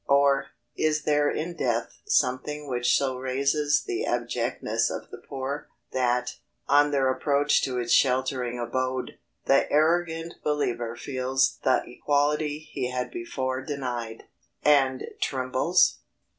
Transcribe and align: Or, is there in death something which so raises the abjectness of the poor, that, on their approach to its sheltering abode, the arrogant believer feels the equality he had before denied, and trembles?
Or, 0.09 0.47
is 0.75 1.03
there 1.03 1.29
in 1.29 1.55
death 1.55 1.99
something 2.07 2.67
which 2.67 2.97
so 2.97 3.17
raises 3.19 3.83
the 3.83 4.03
abjectness 4.03 4.89
of 4.89 5.11
the 5.11 5.19
poor, 5.19 5.69
that, 5.91 6.37
on 6.67 6.89
their 6.89 7.11
approach 7.13 7.61
to 7.65 7.77
its 7.77 7.93
sheltering 7.93 8.57
abode, 8.57 9.19
the 9.45 9.71
arrogant 9.71 10.37
believer 10.43 10.95
feels 10.95 11.59
the 11.63 11.83
equality 11.85 12.57
he 12.57 12.89
had 12.89 13.11
before 13.11 13.61
denied, 13.61 14.23
and 14.65 15.03
trembles? 15.21 15.99